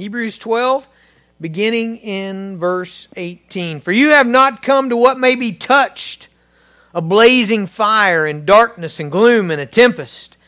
[0.00, 0.88] Hebrews 12,
[1.42, 3.82] beginning in verse 18.
[3.82, 6.28] For you have not come to what may be touched,
[6.94, 10.38] a blazing fire and darkness and gloom and a tempest,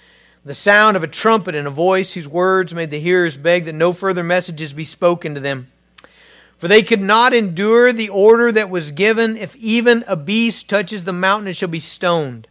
[0.42, 3.74] the sound of a trumpet and a voice whose words made the hearers beg that
[3.74, 5.66] no further messages be spoken to them.
[6.56, 11.04] For they could not endure the order that was given if even a beast touches
[11.04, 12.48] the mountain, it shall be stoned.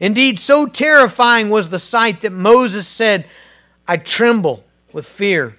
[0.00, 3.26] Indeed, so terrifying was the sight that Moses said,
[3.86, 4.64] I tremble
[4.94, 5.58] with fear.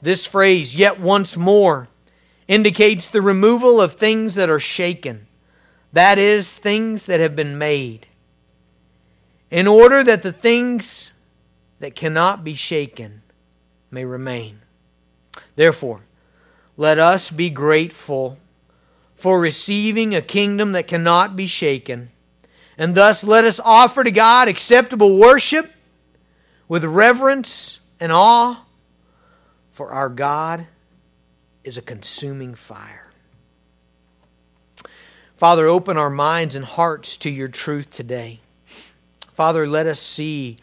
[0.00, 1.88] This phrase, yet once more,
[2.46, 5.26] indicates the removal of things that are shaken,
[5.92, 8.06] that is, things that have been made,
[9.50, 11.10] in order that the things
[11.80, 13.22] that cannot be shaken
[13.90, 14.60] may remain.
[15.56, 16.00] Therefore,
[16.76, 18.38] let us be grateful
[19.14, 22.10] for receiving a kingdom that cannot be shaken,
[22.76, 25.72] and thus let us offer to God acceptable worship
[26.68, 28.64] with reverence and awe
[29.78, 30.66] for our God
[31.62, 33.12] is a consuming fire.
[35.36, 38.40] Father, open our minds and hearts to your truth today.
[39.34, 40.56] Father, let us see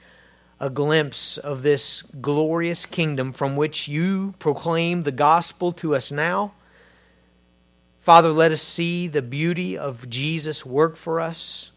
[0.59, 6.51] a glimpse of this glorious kingdom from which you proclaim the gospel to us now.
[8.01, 11.71] Father, let us see the beauty of Jesus work for us.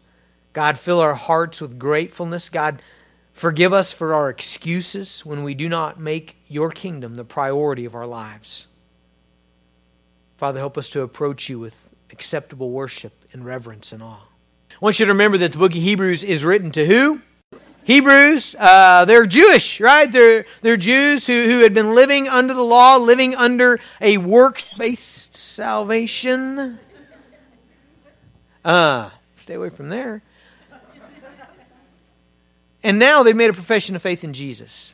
[0.51, 2.49] God, fill our hearts with gratefulness.
[2.49, 2.81] God,
[3.39, 7.95] Forgive us for our excuses when we do not make your kingdom the priority of
[7.95, 8.67] our lives.
[10.35, 14.27] Father, help us to approach you with acceptable worship and reverence and awe.
[14.69, 17.21] I want you to remember that the book of Hebrews is written to who?
[17.85, 20.11] Hebrews, uh, they're Jewish, right?
[20.11, 24.77] They're, they're Jews who, who had been living under the law, living under a works
[24.77, 26.77] based salvation.
[28.65, 30.23] Uh, stay away from there.
[32.83, 34.93] And now they've made a profession of faith in Jesus.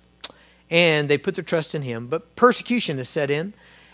[0.69, 2.07] And they put their trust in Him.
[2.07, 3.53] But persecution has set in.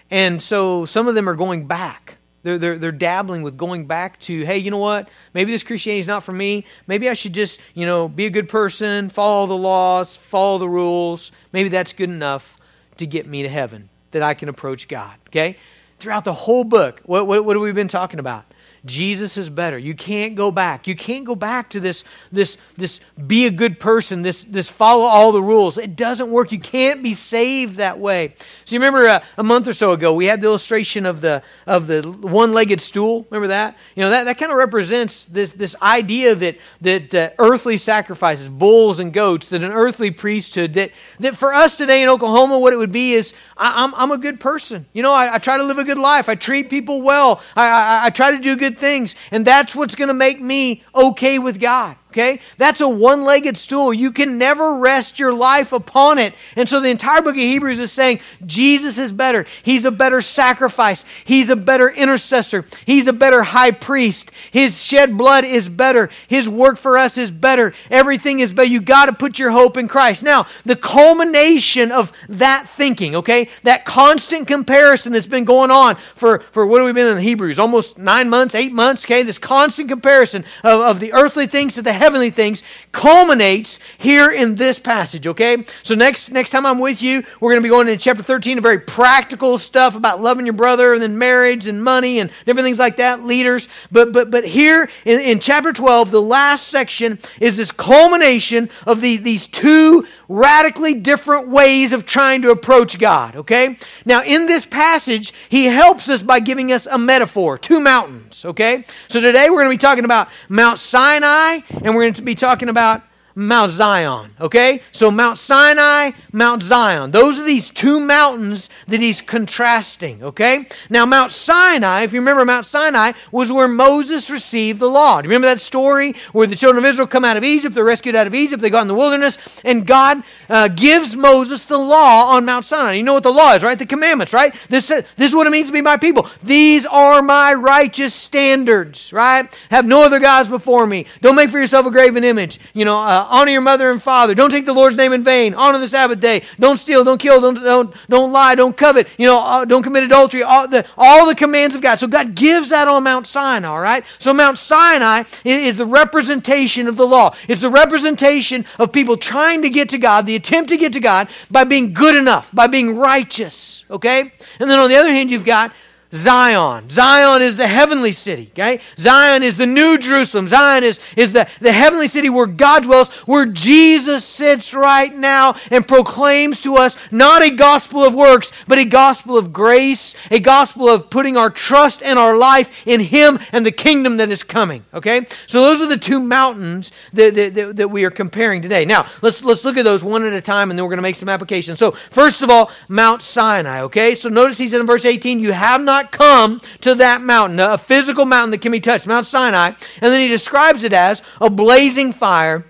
[0.10, 2.18] And so some of them are going back.
[2.44, 5.10] They're, they're, they're dabbling with going back to, hey, you know what?
[5.34, 6.66] Maybe this Christianity is not for me.
[6.88, 10.68] Maybe I should just, you know, be a good person, follow the laws, follow the
[10.68, 11.32] rules.
[11.54, 12.58] Maybe that's good enough
[12.98, 15.16] to get me to heaven, that I can approach God.
[15.28, 15.58] Okay?
[16.00, 18.46] Throughout the whole book, what, what, what have we been talking about?
[18.84, 19.78] Jesus is better.
[19.78, 20.88] You can't go back.
[20.88, 25.04] You can't go back to this, this, this be a good person, this, this follow
[25.04, 25.78] all the rules.
[25.78, 26.52] It doesn't work.
[26.52, 28.34] You can't be saved that way.
[28.66, 31.22] So you remember a, uh, a month or so ago, we had the illustration of
[31.22, 33.28] the, of the one-legged stool.
[33.30, 33.78] Remember that?
[33.96, 38.50] You know, that, that kind of represents this, this idea that, that uh, earthly sacrifices,
[38.50, 42.74] bulls and goats, that an earthly priesthood, that, that for us today in Oklahoma, what
[42.74, 44.88] it would be is I, am I'm, I'm a good person.
[44.92, 46.28] You know, I, I try to live a good life.
[46.28, 47.44] I treat people well.
[47.56, 49.16] I, I, I try to do good good things.
[49.32, 51.96] And that's what's going to make me okay with God.
[52.12, 52.40] Okay?
[52.58, 53.94] That's a one legged stool.
[53.94, 56.34] You can never rest your life upon it.
[56.56, 59.46] And so the entire book of Hebrews is saying Jesus is better.
[59.64, 61.06] He's a better sacrifice.
[61.24, 62.66] He's a better intercessor.
[62.86, 64.32] He's a better high priest.
[64.52, 66.10] His shed blood is better.
[66.28, 67.74] His work for us is better.
[67.90, 68.68] Everything is better.
[68.68, 70.22] You got to put your hope in Christ.
[70.22, 76.40] Now, the culmination of that thinking, okay, that constant comparison that's been going on for,
[76.52, 77.58] for what have we been in the Hebrews?
[77.58, 79.24] Almost nine months, eight months, okay?
[79.24, 84.56] This constant comparison of, of the earthly things to the heavenly things culminates here in
[84.56, 85.64] this passage, okay?
[85.84, 88.58] So next next time I'm with you, we're going to be going into chapter 13,
[88.58, 92.66] a very practical stuff about loving your brother and then marriage and money and different
[92.66, 93.68] things like that, leaders.
[93.92, 99.02] But but but here in, in chapter 12, the last section is this culmination of
[99.02, 103.78] the, these two radically different ways of trying to approach God, okay?
[104.06, 108.86] Now, in this passage, he helps us by giving us a metaphor, two mountains, okay?
[109.10, 112.36] So today we're going to be talking about Mount Sinai and we're going to be
[112.36, 113.04] talking about
[113.36, 114.36] Mount Zion.
[114.40, 114.82] Okay?
[114.92, 117.12] So Mount Sinai, Mount Zion.
[117.12, 120.24] Those are these two mountains that he's contrasting.
[120.24, 120.68] Okay?
[120.90, 125.22] Now, Mount Sinai, if you remember, Mount Sinai was where Moses received the law.
[125.22, 127.76] Do you remember that story where the children of Israel come out of Egypt?
[127.76, 128.62] They're rescued out of Egypt.
[128.62, 132.94] They got in the wilderness, and God uh, gives Moses the law on Mount Sinai.
[132.94, 133.78] You know what the law is, right?
[133.78, 134.54] The commandments, right?
[134.70, 136.28] This, this is what it means to be my people.
[136.44, 139.48] These are my righteous standards, right?
[139.70, 141.06] Have no other gods before me.
[141.22, 142.60] Don't make for yourself a graven image.
[142.74, 144.36] You know, uh, honor your mother and father.
[144.36, 145.54] Don't take the Lord's name in vain.
[145.54, 146.44] Honor the Sabbath day.
[146.60, 147.04] Don't steal.
[147.04, 147.42] Don't kill.
[147.42, 148.56] Don't don't don't lie.
[148.56, 149.08] Don't covet.
[149.18, 150.44] You know, uh, don't commit adultery.
[150.44, 152.00] All the all the commands of God.
[152.00, 153.68] So God gives that on Mount Sinai.
[153.68, 154.04] All right.
[154.20, 157.36] So Mount Sinai is, is the representation of the law.
[157.48, 161.00] It's the representation of people trying to get to God, the attempt to get to
[161.00, 163.86] God by being good enough, by being righteous.
[163.90, 164.32] Okay.
[164.60, 165.72] And then on the other hand, you've got
[166.14, 166.90] Zion.
[166.90, 168.80] Zion is the heavenly city, okay?
[168.98, 170.48] Zion is the new Jerusalem.
[170.48, 175.56] Zion is, is the, the heavenly city where God dwells, where Jesus sits right now
[175.70, 180.40] and proclaims to us not a gospel of works, but a gospel of grace, a
[180.40, 184.44] gospel of putting our trust and our life in Him and the kingdom that is
[184.44, 185.26] coming, okay?
[185.48, 188.86] So those are the two mountains that, that, that, we are comparing today.
[188.86, 191.04] Now, let's, let's look at those one at a time and then we're going to
[191.04, 191.80] make some applications.
[191.80, 194.16] So, first of all, Mount Sinai, okay?
[194.16, 197.60] So notice he said in verse 18, You have not not come to that mountain,
[197.60, 199.68] a physical mountain that can be touched, Mount Sinai.
[199.68, 202.66] And then he describes it as a blazing fire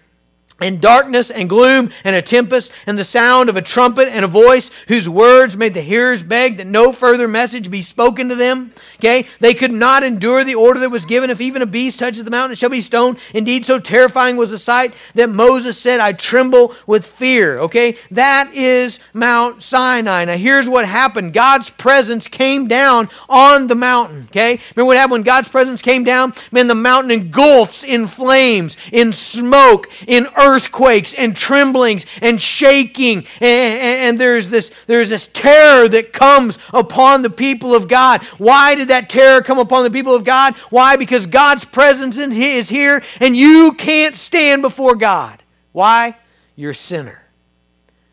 [0.61, 4.27] and darkness and gloom and a tempest and the sound of a trumpet and a
[4.27, 8.71] voice whose words made the hearers beg that no further message be spoken to them.
[8.97, 9.27] Okay?
[9.39, 11.29] They could not endure the order that was given.
[11.29, 13.17] If even a beast touches the mountain, it shall be stoned.
[13.33, 17.57] Indeed, so terrifying was the sight that Moses said, I tremble with fear.
[17.59, 17.97] Okay?
[18.11, 20.25] That is Mount Sinai.
[20.25, 24.25] Now, here's what happened God's presence came down on the mountain.
[24.29, 24.59] Okay?
[24.75, 26.33] Remember what happened when God's presence came down?
[26.51, 33.19] Man, the mountain engulfs in flames, in smoke, in earth earthquakes and tremblings and shaking.
[33.39, 38.21] And, and, and, there's, this, there's this terror that comes upon the people of God.
[38.38, 40.56] Why did that terror come upon the people of God?
[40.69, 40.95] Why?
[40.95, 45.42] Because God's presence is here and you can't stand before God.
[45.71, 46.18] Why?
[46.56, 47.21] You're a sinner.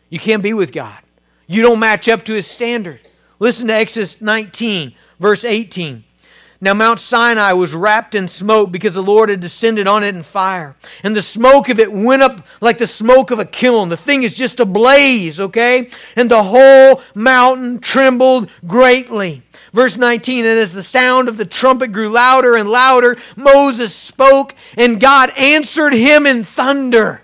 [0.09, 0.99] You can't be with God.
[1.47, 3.01] You don't match up to his standard.
[3.39, 6.05] Listen to Exodus 19, verse 18.
[6.61, 10.25] Now, Mount Sinai was wrapped in smoke because the Lord had descended on it in
[10.25, 10.75] fire.
[11.05, 13.91] And the smoke of it went up like the smoke of a kiln.
[13.91, 15.89] The thing is just ablaze, okay?
[16.17, 19.43] And the whole mountain trembled greatly.
[19.73, 24.55] Verse 19, and as the sound of the trumpet grew louder and louder, Moses spoke,
[24.77, 27.23] and God answered him in thunder.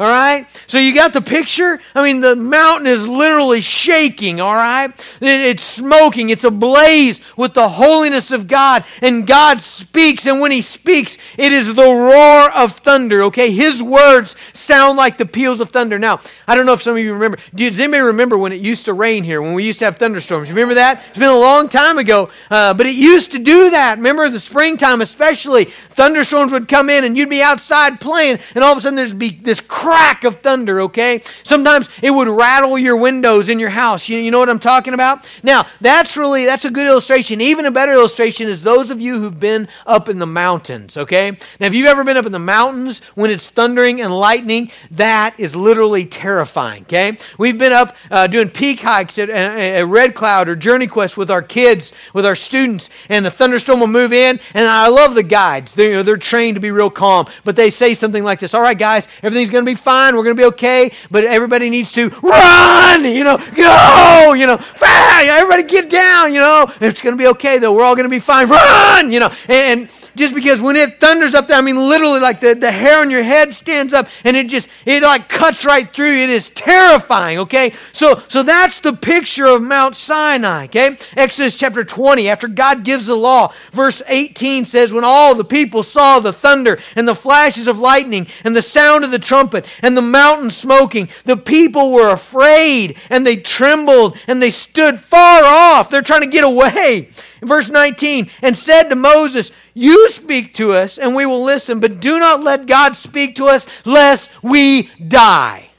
[0.00, 0.46] All right?
[0.66, 1.78] So you got the picture?
[1.94, 4.90] I mean, the mountain is literally shaking, all right?
[5.20, 8.86] It's smoking, it's ablaze with the holiness of God.
[9.02, 13.50] And God speaks, and when He speaks, it is the roar of thunder, okay?
[13.50, 15.98] His words sound like the peals of thunder.
[15.98, 17.36] Now, I don't know if some of you remember.
[17.54, 20.48] Does anybody remember when it used to rain here, when we used to have thunderstorms?
[20.48, 21.04] Remember that?
[21.10, 23.98] It's been a long time ago, uh, but it used to do that.
[23.98, 25.66] Remember the springtime, especially?
[25.66, 29.18] Thunderstorms would come in, and you'd be outside playing, and all of a sudden there'd
[29.18, 31.20] be this crack of thunder, okay?
[31.42, 34.08] Sometimes it would rattle your windows in your house.
[34.08, 35.28] You, you know what I'm talking about?
[35.42, 37.40] Now, that's really, that's a good illustration.
[37.40, 41.32] Even a better illustration is those of you who've been up in the mountains, okay?
[41.58, 45.34] Now, if you've ever been up in the mountains when it's thundering and lightning, that
[45.38, 47.18] is literally terrifying, okay?
[47.36, 51.32] We've been up uh, doing peak hikes at, at Red Cloud or Journey Quest with
[51.32, 55.24] our kids, with our students, and the thunderstorm will move in, and I love the
[55.24, 55.74] guides.
[55.74, 58.54] They're, you know, they're trained to be real calm, but they say something like this,
[58.54, 60.16] all right, guys, everything's going to be fine.
[60.16, 64.62] We're going to be okay, but everybody needs to run, you know, go, you know,
[64.82, 66.72] everybody get down, you know.
[66.80, 67.72] It's going to be okay, though.
[67.72, 68.48] We're all going to be fine.
[68.48, 69.32] Run, you know.
[69.48, 72.70] And, and, just because when it thunders up there, I mean, literally, like the, the
[72.70, 76.12] hair on your head stands up and it just, it like cuts right through.
[76.12, 77.72] It is terrifying, okay?
[77.92, 80.96] So, so that's the picture of Mount Sinai, okay?
[81.16, 85.82] Exodus chapter 20, after God gives the law, verse 18 says, When all the people
[85.82, 89.96] saw the thunder and the flashes of lightning and the sound of the trumpet and
[89.96, 91.08] the mountain smoking.
[91.24, 95.90] The people were afraid and they trembled and they stood far off.
[95.90, 97.10] They're trying to get away.
[97.42, 102.00] Verse 19, and said to Moses, You speak to us and we will listen, but
[102.00, 105.70] do not let God speak to us lest we die.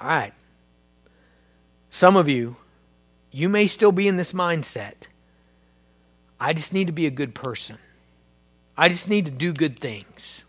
[0.00, 0.32] All right.
[1.90, 2.56] Some of you,
[3.30, 4.94] you may still be in this mindset.
[6.40, 7.78] I just need to be a good person.
[8.76, 10.44] I just need to do good things.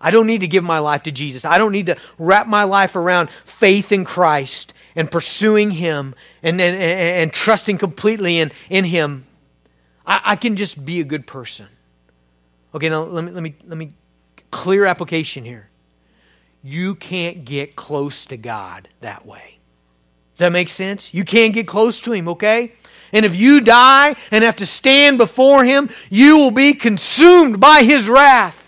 [0.00, 1.44] I don't need to give my life to Jesus.
[1.44, 6.60] I don't need to wrap my life around faith in Christ and pursuing Him and,
[6.60, 9.26] and, and trusting completely in, in Him.
[10.06, 11.66] I, I can just be a good person.
[12.74, 13.92] Okay, now let me, let me, let me
[14.50, 15.68] clear application here.
[16.62, 19.58] You can't get close to God that way.
[20.34, 21.12] Does that make sense?
[21.14, 22.72] You can't get close to Him, okay?
[23.12, 27.82] And if you die and have to stand before Him, you will be consumed by
[27.82, 28.67] His wrath,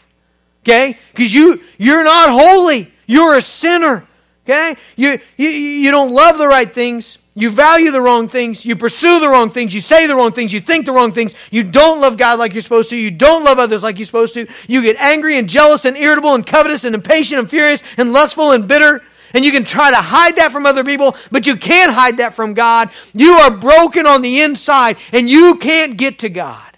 [0.64, 0.98] okay?
[1.12, 4.06] Because you, you're not holy, you're a sinner,
[4.44, 4.76] okay?
[4.96, 7.18] You, you, you don't love the right things.
[7.34, 8.64] You value the wrong things.
[8.64, 9.72] You pursue the wrong things.
[9.72, 10.52] You say the wrong things.
[10.52, 11.34] You think the wrong things.
[11.50, 12.96] You don't love God like you're supposed to.
[12.96, 14.46] You don't love others like you're supposed to.
[14.66, 18.50] You get angry and jealous and irritable and covetous and impatient and furious and lustful
[18.52, 19.02] and bitter.
[19.32, 22.34] And you can try to hide that from other people, but you can't hide that
[22.34, 22.90] from God.
[23.14, 26.69] You are broken on the inside and you can't get to God.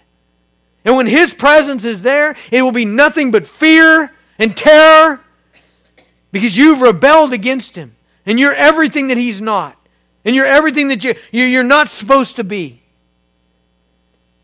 [0.85, 5.21] And when His presence is there, it will be nothing but fear and terror
[6.31, 9.77] because you've rebelled against Him and you're everything that He's not
[10.25, 12.81] and you're everything that you, you're not supposed to be.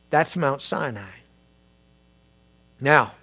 [0.10, 1.12] That's Mount Sinai.
[2.82, 3.14] Now,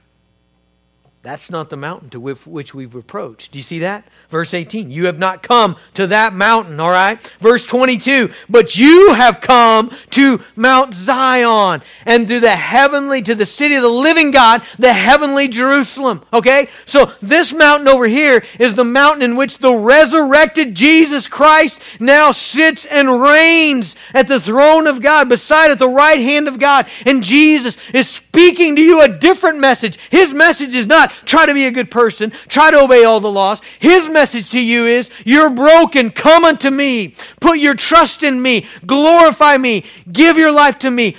[1.26, 3.50] that's not the mountain to which we've approached.
[3.50, 4.04] Do you see that?
[4.28, 4.92] Verse 18.
[4.92, 7.20] You have not come to that mountain, all right?
[7.40, 8.30] Verse 22.
[8.48, 13.82] But you have come to Mount Zion and to the heavenly, to the city of
[13.82, 16.68] the living God, the heavenly Jerusalem, okay?
[16.84, 22.30] So this mountain over here is the mountain in which the resurrected Jesus Christ now
[22.30, 26.86] sits and reigns at the throne of God, beside at the right hand of God.
[27.04, 29.98] And Jesus is speaking to you a different message.
[30.10, 33.30] His message is not try to be a good person, try to obey all the
[33.30, 33.60] laws.
[33.78, 38.66] His message to you is you're broken, come unto me, put your trust in me,
[38.86, 41.16] glorify me, give your life to me.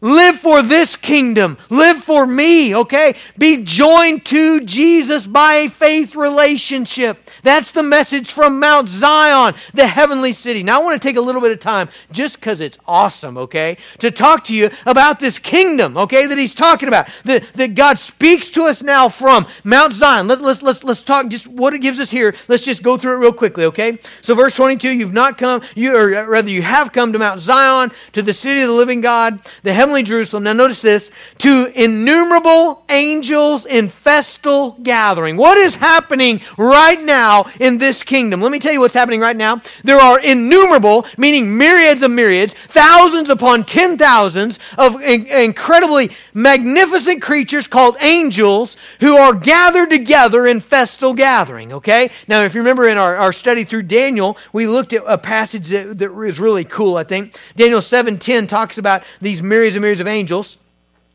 [0.00, 1.58] Live for this kingdom.
[1.70, 3.16] Live for me, okay?
[3.36, 7.28] Be joined to Jesus by a faith relationship.
[7.42, 10.62] That's the message from Mount Zion, the heavenly city.
[10.62, 13.76] Now, I want to take a little bit of time, just because it's awesome, okay,
[13.98, 17.98] to talk to you about this kingdom, okay, that he's talking about, that, that God
[17.98, 20.28] speaks to us now from Mount Zion.
[20.28, 22.36] Let, let's, let's, let's talk just what it gives us here.
[22.46, 23.98] Let's just go through it real quickly, okay?
[24.20, 27.90] So, verse 22, you've not come, you, or rather, you have come to Mount Zion,
[28.12, 30.44] to the city of the living God, the heavenly Jerusalem.
[30.44, 35.36] Now, notice this to innumerable angels in festal gathering.
[35.36, 37.18] What is happening right now?
[37.18, 38.40] now in this kingdom.
[38.40, 39.60] Let me tell you what's happening right now.
[39.82, 47.20] There are innumerable, meaning myriads of myriads, thousands upon ten thousands of in- incredibly magnificent
[47.22, 51.72] creatures called angels who are gathered together in festal gathering.
[51.72, 52.10] Okay?
[52.28, 55.68] Now, if you remember in our, our study through Daniel, we looked at a passage
[55.68, 57.36] that, that is really cool, I think.
[57.56, 60.58] Daniel 7.10 talks about these myriads and myriads of angels.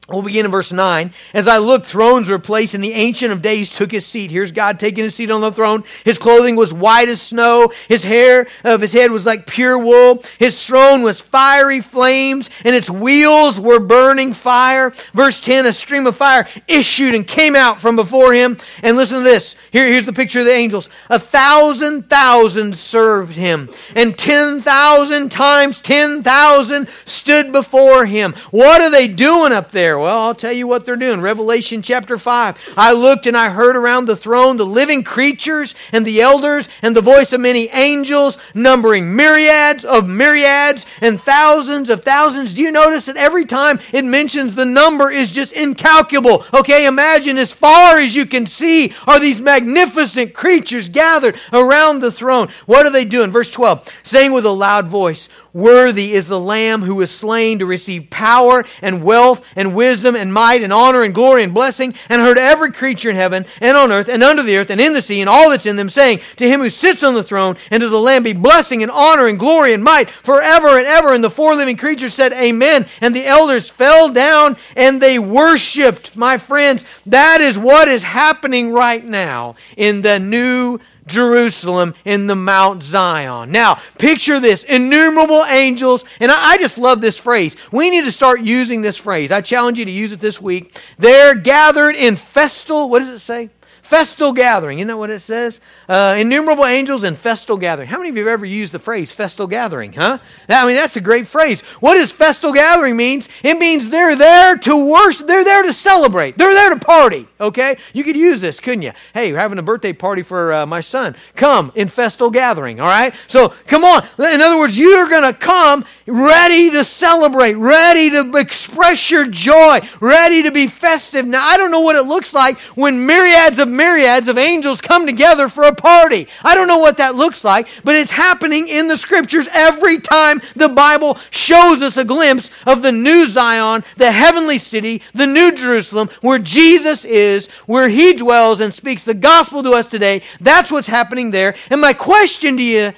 [0.09, 1.13] We'll begin in verse 9.
[1.33, 4.31] As I looked, thrones were placed, and the Ancient of Days took his seat.
[4.31, 5.85] Here's God taking his seat on the throne.
[6.03, 7.71] His clothing was white as snow.
[7.87, 10.21] His hair of his head was like pure wool.
[10.37, 14.89] His throne was fiery flames, and its wheels were burning fire.
[15.13, 18.57] Verse 10 A stream of fire issued and came out from before him.
[18.81, 19.55] And listen to this.
[19.71, 20.89] Here, here's the picture of the angels.
[21.09, 28.33] A thousand thousand served him, and 10,000 times 10,000 stood before him.
[28.51, 29.92] What are they doing up there?
[29.93, 29.99] There?
[29.99, 31.21] Well, I'll tell you what they're doing.
[31.21, 32.73] Revelation chapter 5.
[32.75, 36.95] I looked and I heard around the throne the living creatures and the elders and
[36.95, 42.55] the voice of many angels, numbering myriads of myriads and thousands of thousands.
[42.55, 46.43] Do you notice that every time it mentions the number is just incalculable?
[46.53, 52.11] Okay, imagine as far as you can see are these magnificent creatures gathered around the
[52.11, 52.49] throne.
[52.65, 53.29] What are they doing?
[53.29, 57.65] Verse 12, saying with a loud voice, Worthy is the Lamb who was slain to
[57.67, 62.21] receive power and wealth and wisdom and might and honor and glory and blessing, and
[62.21, 65.01] heard every creature in heaven and on earth and under the earth and in the
[65.01, 67.81] sea and all that's in them, saying, To him who sits on the throne and
[67.81, 71.13] to the Lamb be blessing and honor and glory and might forever and ever.
[71.13, 72.87] And the four living creatures said, Amen.
[72.99, 76.15] And the elders fell down and they worshiped.
[76.15, 82.35] My friends, that is what is happening right now in the new Jerusalem in the
[82.35, 83.51] Mount Zion.
[83.51, 87.55] Now, picture this innumerable angels, and I, I, just love this phrase.
[87.71, 89.31] We need to start using this phrase.
[89.31, 90.79] I challenge you to use it this week.
[90.97, 93.49] They're gathered in festal, what does it say?
[93.93, 94.79] Festal gathering.
[94.79, 95.61] Isn't that what it says?
[95.87, 97.87] Uh, innumerable angels and festal gathering.
[97.87, 100.17] How many of you have ever used the phrase festal gathering, huh?
[100.49, 101.61] I mean, that's a great phrase.
[101.79, 103.29] What does festal gathering means?
[103.43, 105.27] It means they're there to worship.
[105.27, 106.39] They're there to celebrate.
[106.39, 107.77] They're there to party, okay?
[107.93, 108.93] You could use this, couldn't you?
[109.13, 111.15] Hey, we're having a birthday party for uh, my son.
[111.35, 113.13] Come in festal gathering, all right?
[113.27, 114.07] So, come on.
[114.17, 119.81] In other words, you're going to come ready to celebrate, ready to express your joy,
[119.99, 121.27] ready to be festive.
[121.27, 125.05] Now, I don't know what it looks like when myriads of myriads of angels come
[125.05, 126.27] together for a party.
[126.41, 130.41] I don't know what that looks like, but it's happening in the scriptures every time
[130.55, 135.51] the Bible shows us a glimpse of the new Zion, the heavenly city, the new
[135.51, 140.21] Jerusalem, where Jesus is, where he dwells and speaks the gospel to us today.
[140.39, 141.55] That's what's happening there.
[141.69, 142.93] And my question to you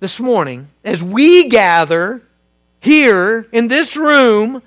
[0.00, 2.20] this morning, as we gather
[2.80, 4.62] here in this room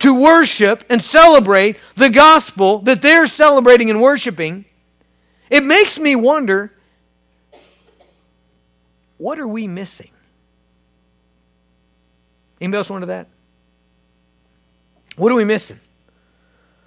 [0.00, 4.64] to worship and celebrate the gospel that they're celebrating and worshiping,
[5.48, 6.72] it makes me wonder
[9.18, 10.10] what are we missing?
[12.60, 13.28] Anybody else wonder that?
[15.16, 15.80] What are we missing?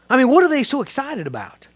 [0.10, 1.68] I mean, what are they so excited about?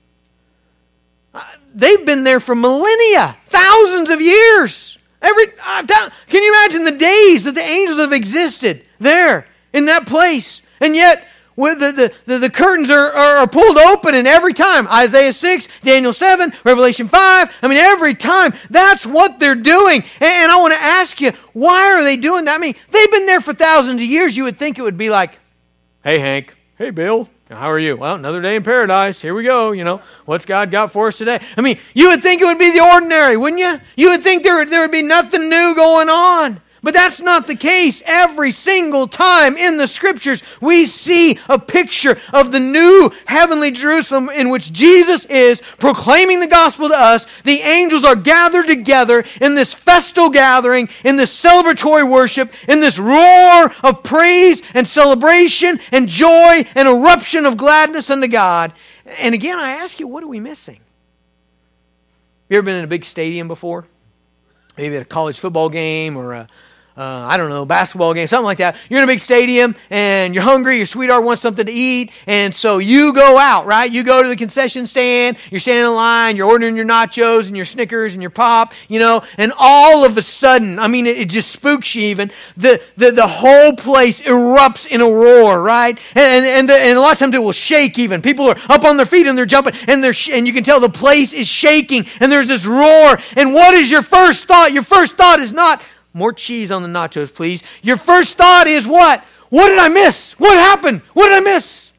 [1.34, 4.98] Uh, they've been there for millennia, thousands of years.
[5.22, 10.08] Every uh, can you imagine the days that the angels have existed there in that
[10.08, 14.54] place, and yet the, the, the, the, curtains are, are, are, pulled open, and every
[14.54, 20.04] time Isaiah 6, Daniel 7, Revelation 5, I mean, every time that's what they're doing.
[20.20, 22.56] And, and I want to ask you, why are they doing that?
[22.56, 24.38] I mean, they've been there for thousands of years.
[24.38, 25.40] You would think it would be like,
[26.04, 27.96] hey, Hank, hey, Bill, how are you?
[27.96, 29.22] Well, another day in paradise.
[29.22, 29.72] Here we go.
[29.72, 31.40] You know, what's God got for us today?
[31.56, 33.80] I mean, you would think it would be the ordinary, wouldn't you?
[33.96, 36.62] You would think there, there would be nothing new going on.
[36.84, 38.04] But that's not the case.
[38.06, 44.30] Every single time in the scriptures, we see a picture of the new heavenly Jerusalem
[44.30, 47.26] in which Jesus is proclaiming the gospel to us.
[47.44, 53.00] The angels are gathered together in this festal gathering, in this celebratory worship, in this
[53.00, 58.72] roar of praise and celebration and joy and eruption of gladness unto God.
[59.20, 60.80] And again, I ask you, what are we missing?
[62.50, 63.88] You ever been in a big stadium before?
[64.78, 66.48] Maybe at a college football game or a
[66.98, 68.76] uh, I don't know, basketball game, something like that.
[68.90, 72.56] You're in a big stadium and you're hungry, your sweetheart wants something to eat, and
[72.56, 73.92] so you go out, right?
[73.92, 77.56] You go to the concession stand, you're standing in line, you're ordering your nachos and
[77.56, 81.18] your Snickers and your pop, you know, and all of a sudden, I mean, it,
[81.20, 82.32] it just spooks you even.
[82.56, 86.00] The, the, the whole place erupts in a roar, right?
[86.16, 88.24] And, and, and, the, and a lot of times it will shake even.
[88.24, 90.64] People are up on their feet and they're jumping, and, they're sh- and you can
[90.64, 93.20] tell the place is shaking, and there's this roar.
[93.36, 94.74] And what is your first thought?
[94.74, 95.82] Your first thought is not,
[96.18, 97.62] more cheese on the nachos, please.
[97.82, 99.24] Your first thought is what?
[99.50, 100.34] What did I miss?
[100.40, 101.02] What happened?
[101.14, 101.92] What did I miss?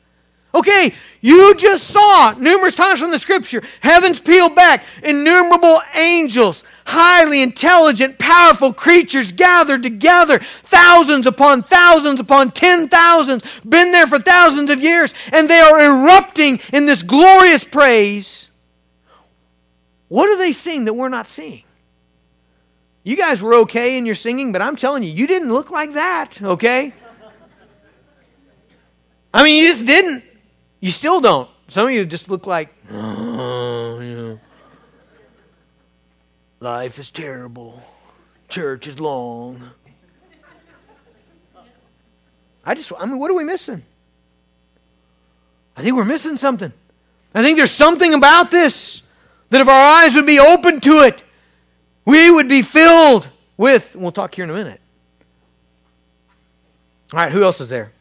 [0.55, 7.42] Okay, you just saw numerous times from the scripture heavens peeled back, innumerable angels, highly
[7.42, 14.71] intelligent, powerful creatures gathered together, thousands upon thousands upon ten thousands, been there for thousands
[14.71, 18.49] of years, and they are erupting in this glorious praise.
[20.09, 21.64] What are they sing that we're not seeing?
[23.09, 25.94] You guys were okay in your singing, but I'm telling you, you didn't look like
[25.94, 26.92] that, okay?
[29.33, 30.23] I mean, you just didn't.
[30.81, 31.49] You still don't.
[31.68, 34.40] Some of you just look like, oh, you know,
[36.61, 37.83] life is terrible,
[38.51, 39.71] church is long.
[42.62, 43.87] I just, I mean, what are we missing?
[45.79, 46.75] I think we're missing something.
[47.35, 49.01] I think there's something about this
[49.49, 51.23] that if our eyes would be open to it,
[52.09, 54.81] we would be filled with, we'll talk here in a minute.
[57.12, 57.92] All right, who else is there?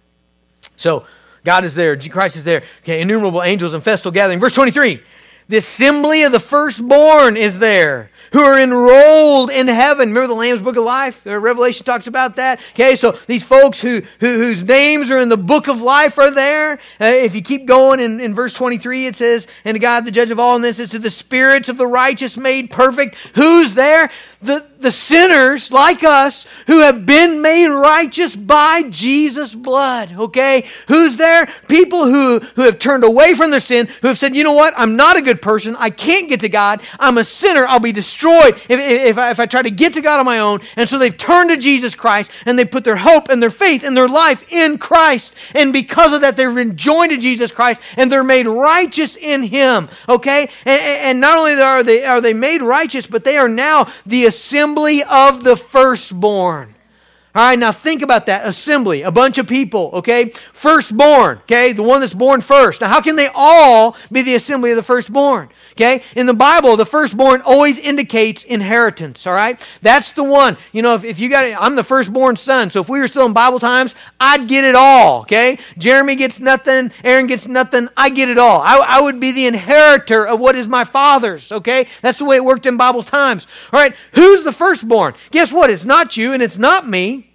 [0.78, 1.06] So,
[1.44, 2.64] God is there, Christ is there.
[2.84, 4.40] Okay, innumerable angels and festal gathering.
[4.40, 5.02] Verse 23
[5.50, 10.10] the assembly of the firstborn is there who are enrolled in heaven.
[10.10, 11.26] Remember the Lamb's Book of Life?
[11.26, 12.60] Revelation talks about that.
[12.74, 16.32] Okay, so these folks who, who whose names are in the book of life are
[16.32, 16.74] there.
[17.00, 20.12] Uh, if you keep going in, in verse 23, it says, And to God, the
[20.12, 23.16] judge of all, and this is to the spirits of the righteous made perfect.
[23.36, 24.10] Who's there?
[24.42, 30.14] The, the sinners like us who have been made righteous by Jesus' blood.
[30.16, 30.66] Okay?
[30.88, 31.48] Who's there?
[31.68, 34.76] People who, who have turned away from their sin, who have said, you know what?
[34.78, 35.76] I'm not a good person.
[35.80, 36.82] I can't get to God.
[37.00, 37.66] I'm a sinner.
[37.66, 40.40] I'll be destroyed if, if, I, if I try to get to God on my
[40.40, 40.60] own.
[40.76, 43.84] And so they've turned to Jesus Christ and they put their hope and their faith
[43.84, 45.34] and their life in Christ.
[45.56, 49.44] And because of that, they've been joined to Jesus Christ and they're made righteous in
[49.44, 49.90] Him.
[50.08, 50.50] Okay?
[50.66, 54.28] And, and not only are they, are they made righteous, but they are now the
[54.38, 56.76] assembly of the firstborn.
[57.38, 60.32] All right, now think about that assembly, a bunch of people, okay?
[60.54, 61.72] Firstborn, okay?
[61.72, 62.82] The one that's born first.
[62.82, 65.50] Now, how can they all be the assembly of the firstborn?
[65.74, 66.02] Okay?
[66.16, 69.64] In the Bible, the firstborn always indicates inheritance, all right?
[69.84, 70.58] That's the one.
[70.72, 73.08] You know, if, if you got it, I'm the firstborn son, so if we were
[73.08, 75.60] still in Bible times, I'd get it all, okay?
[75.78, 78.62] Jeremy gets nothing, Aaron gets nothing, I get it all.
[78.62, 81.86] I, I would be the inheritor of what is my father's, okay?
[82.02, 83.46] That's the way it worked in Bible times.
[83.72, 85.14] All right, who's the firstborn?
[85.30, 85.70] Guess what?
[85.70, 87.27] It's not you and it's not me.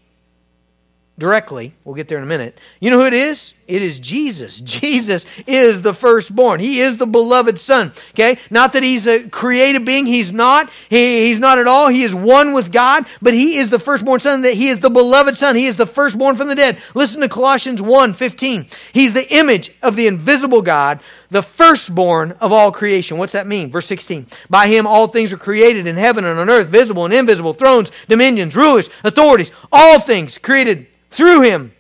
[1.18, 1.75] Directly.
[1.85, 2.59] We'll get there in a minute.
[2.81, 3.55] You know who it is?
[3.68, 4.61] It is Jesus.
[4.61, 6.61] Jesus is the firstborn.
[6.61, 7.92] He is the beloved Son.
[8.11, 8.38] Okay?
[8.51, 10.07] Not that he's a created being.
[10.07, 10.70] He's not.
[10.88, 11.88] He, he's not at all.
[11.88, 14.42] He is one with God, but he is the firstborn Son.
[14.42, 15.57] That he is the beloved Son.
[15.57, 16.79] He is the firstborn from the dead.
[16.94, 18.66] Listen to Colossians 1 15.
[18.92, 23.18] He's the image of the invisible God, the firstborn of all creation.
[23.18, 23.70] What's that mean?
[23.70, 24.27] Verse 16.
[24.51, 27.92] By him all things are created in heaven and on earth, visible and invisible, thrones,
[28.09, 31.72] dominions, rulers, authorities, all things created through him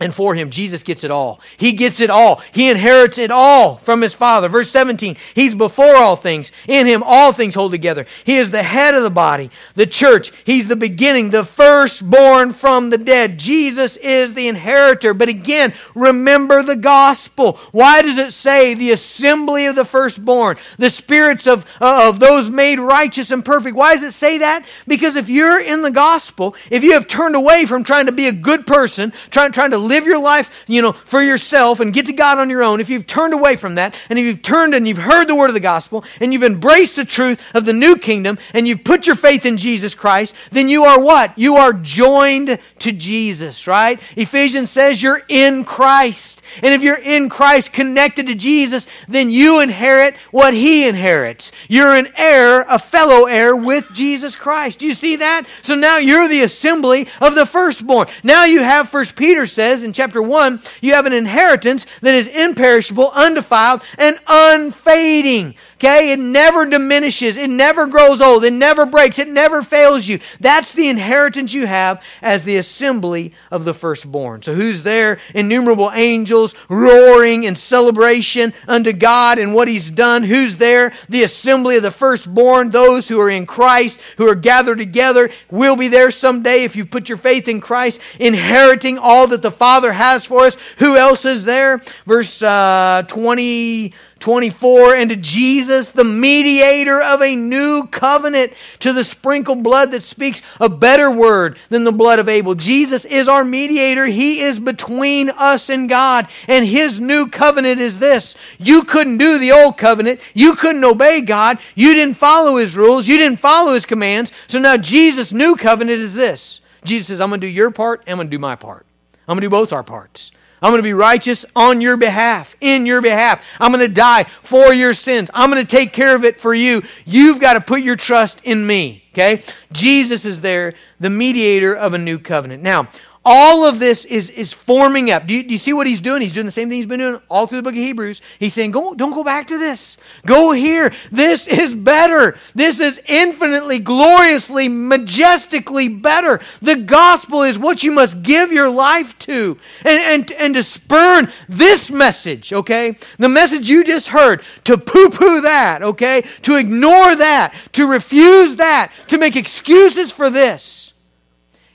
[0.00, 0.50] and for him.
[0.50, 1.40] Jesus gets it all.
[1.56, 2.42] He gets it all.
[2.52, 4.48] He inherits it all from his Father.
[4.48, 6.50] Verse 17, he's before all things.
[6.66, 8.04] In him all things hold together.
[8.24, 10.32] He is the head of the body, the church.
[10.44, 13.38] He's the beginning, the firstborn from the dead.
[13.38, 15.14] Jesus is the inheritor.
[15.14, 17.52] But again, remember the gospel.
[17.70, 22.50] Why does it say the assembly of the firstborn, the spirits of, uh, of those
[22.50, 23.76] made righteous and perfect?
[23.76, 24.66] Why does it say that?
[24.88, 28.26] Because if you're in the gospel, if you have turned away from trying to be
[28.26, 32.06] a good person, trying, trying to live your life, you know, for yourself and get
[32.06, 34.74] to God on your own, if you've turned away from that, and if you've turned
[34.74, 37.72] and you've heard the word of the gospel, and you've embraced the truth of the
[37.72, 41.36] new kingdom, and you've put your faith in Jesus Christ, then you are what?
[41.38, 44.00] You are joined to Jesus, right?
[44.16, 46.42] Ephesians says you're in Christ.
[46.62, 51.52] And if you're in Christ connected to Jesus, then you inherit what he inherits.
[51.68, 54.78] You're an heir, a fellow heir with Jesus Christ.
[54.78, 55.46] Do you see that?
[55.62, 58.08] So now you're the assembly of the firstborn.
[58.22, 62.28] Now you have, First Peter says in chapter 1, you have an inheritance that is
[62.28, 65.54] imperishable, undefiled, and unfading.
[65.74, 66.12] Okay?
[66.12, 67.36] It never diminishes.
[67.36, 68.44] It never grows old.
[68.44, 69.18] It never breaks.
[69.18, 70.20] It never fails you.
[70.40, 74.42] That's the inheritance you have as the assembly of the firstborn.
[74.42, 75.18] So who's there?
[75.34, 80.22] Innumerable angels roaring in celebration unto God and what he's done.
[80.22, 80.92] Who's there?
[81.08, 85.76] The assembly of the firstborn, those who are in Christ, who are gathered together, will
[85.76, 89.92] be there someday if you put your faith in Christ, inheriting all that the Father
[89.92, 90.56] has for us.
[90.78, 91.80] Who else is there?
[92.06, 93.92] Verse uh, 20.
[94.24, 100.02] 24, and to Jesus, the mediator of a new covenant, to the sprinkled blood that
[100.02, 102.54] speaks a better word than the blood of Abel.
[102.54, 104.06] Jesus is our mediator.
[104.06, 106.26] He is between us and God.
[106.48, 111.20] And his new covenant is this you couldn't do the old covenant, you couldn't obey
[111.20, 114.32] God, you didn't follow his rules, you didn't follow his commands.
[114.46, 118.02] So now Jesus' new covenant is this Jesus says, I'm going to do your part,
[118.06, 118.86] I'm going to do my part.
[119.28, 120.30] I'm going to do both our parts.
[120.64, 123.44] I'm going to be righteous on your behalf, in your behalf.
[123.60, 125.28] I'm going to die for your sins.
[125.34, 126.82] I'm going to take care of it for you.
[127.04, 129.04] You've got to put your trust in me.
[129.12, 129.42] Okay?
[129.72, 132.62] Jesus is there, the mediator of a new covenant.
[132.62, 132.88] Now,
[133.24, 135.26] all of this is, is forming up.
[135.26, 136.20] Do you, do you, see what he's doing?
[136.20, 138.20] He's doing the same thing he's been doing all through the book of Hebrews.
[138.38, 139.96] He's saying, go, don't go back to this.
[140.26, 140.92] Go here.
[141.10, 142.36] This is better.
[142.54, 146.40] This is infinitely, gloriously, majestically better.
[146.60, 149.58] The gospel is what you must give your life to.
[149.84, 152.98] And, and, and to spurn this message, okay?
[153.18, 156.24] The message you just heard, to poo poo that, okay?
[156.42, 160.83] To ignore that, to refuse that, to make excuses for this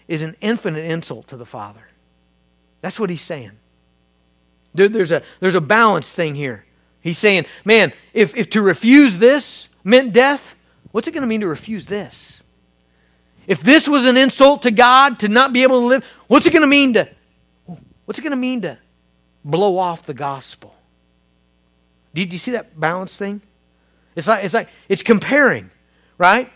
[0.09, 1.87] is an infinite insult to the Father.
[2.81, 3.51] That's what he's saying.
[4.73, 6.65] There, there's, a, there's a balance thing here.
[6.99, 10.55] He's saying, man, if, if to refuse this meant death,
[10.91, 12.43] what's it going to mean to refuse this?
[13.45, 16.51] If this was an insult to God to not be able to live, what's it
[16.51, 17.07] going to mean to
[18.05, 18.79] what's it going to mean to
[19.45, 20.75] blow off the gospel?
[22.13, 23.41] Do you, do you see that balance thing?
[24.15, 25.71] It's like it's like it's comparing,
[26.17, 26.51] right?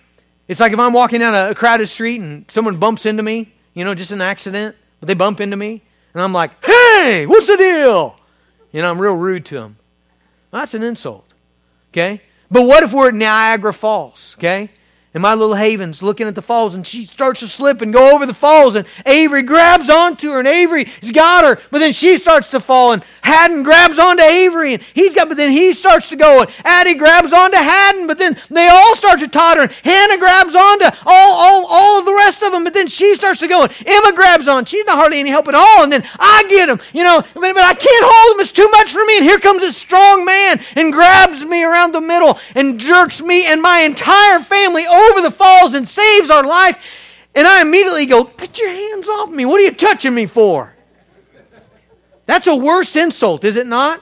[0.47, 3.85] It's like if I'm walking down a crowded street and someone bumps into me, you
[3.85, 5.81] know, just an accident, but they bump into me,
[6.13, 8.19] and I'm like, hey, what's the deal?
[8.71, 9.77] You know, I'm real rude to them.
[10.51, 11.25] that's an insult,
[11.91, 12.21] okay?
[12.51, 14.69] But what if we're at Niagara Falls, okay?
[15.13, 18.15] And my little Haven's looking at the falls and she starts to slip and go
[18.15, 22.17] over the falls and Avery grabs onto her and Avery's got her, but then she
[22.17, 26.09] starts to fall and Haddon grabs onto Avery and he's got, but then he starts
[26.09, 29.71] to go and Addie grabs onto Haddon, but then they all start to totter and
[29.83, 33.39] Hannah grabs onto all, all, all of the rest of them, but then she starts
[33.41, 34.65] to go and Emma grabs on.
[34.65, 37.53] She's not hardly any help at all and then I get him, you know, but,
[37.53, 38.41] but I can't hold him.
[38.41, 39.17] It's too much for me.
[39.17, 43.45] And here comes a strong man and grabs me around the middle and jerks me
[43.45, 46.79] and my entire family over over the falls and saves our life.
[47.35, 49.45] And I immediately go, Get your hands off me.
[49.45, 50.73] What are you touching me for?
[52.25, 54.01] That's a worse insult, is it not?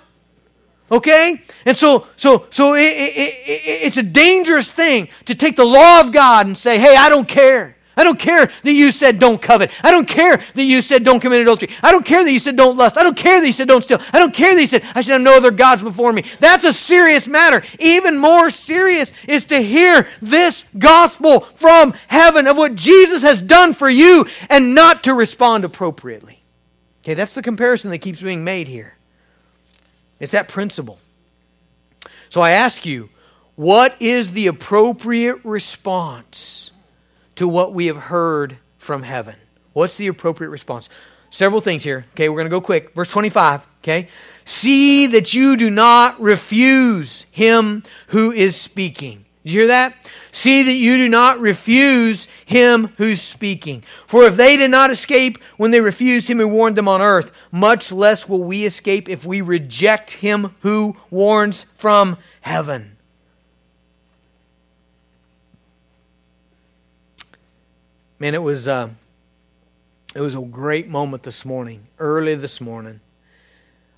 [0.91, 1.41] Okay?
[1.65, 6.01] And so, so, so it, it, it, it's a dangerous thing to take the law
[6.01, 7.77] of God and say, hey, I don't care.
[8.01, 9.69] I don't care that you said don't covet.
[9.83, 11.69] I don't care that you said don't commit adultery.
[11.83, 12.97] I don't care that you said don't lust.
[12.97, 14.01] I don't care that you said don't steal.
[14.11, 16.23] I don't care that you said I should have no other gods before me.
[16.39, 17.61] That's a serious matter.
[17.77, 23.75] Even more serious is to hear this gospel from heaven of what Jesus has done
[23.75, 26.41] for you and not to respond appropriately.
[27.03, 28.95] Okay, that's the comparison that keeps being made here.
[30.19, 30.97] It's that principle.
[32.29, 33.09] So I ask you,
[33.55, 36.70] what is the appropriate response
[37.41, 39.35] to what we have heard from heaven?
[39.73, 40.89] What's the appropriate response?
[41.31, 42.05] Several things here.
[42.13, 42.93] Okay, we're going to go quick.
[42.93, 43.67] Verse 25.
[43.81, 44.09] Okay.
[44.45, 49.25] See that you do not refuse him who is speaking.
[49.43, 49.95] Did you hear that?
[50.31, 53.83] See that you do not refuse him who's speaking.
[54.05, 57.31] For if they did not escape when they refused him who warned them on earth,
[57.51, 62.97] much less will we escape if we reject him who warns from heaven.
[68.21, 68.89] Man, it was uh,
[70.13, 72.99] it was a great moment this morning, early this morning.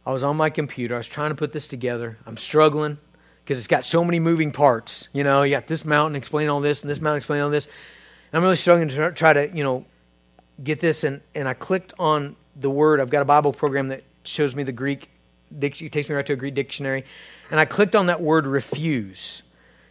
[0.06, 0.96] I was on my computer.
[0.96, 2.18] I was trying to put this together.
[2.26, 3.00] I'm struggling
[3.44, 5.10] because it's got so many moving parts.
[5.12, 7.66] You know, you got this mountain explaining all this, and this mountain explaining all this.
[7.66, 9.86] And I'm really struggling to try to, you know,
[10.64, 11.04] get this.
[11.04, 13.02] And, and I clicked on the word.
[13.02, 15.10] I've got a Bible program that shows me the Greek.
[15.60, 17.04] It takes me right to a Greek dictionary.
[17.52, 19.44] And I clicked on that word refuse.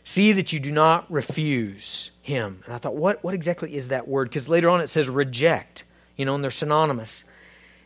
[0.05, 2.63] See that you do not refuse him.
[2.65, 4.29] And I thought, what, what exactly is that word?
[4.31, 5.85] Because later on it says reject,
[6.17, 7.25] you know, and they're synonymous.